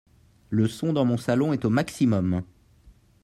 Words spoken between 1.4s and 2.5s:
est au maximum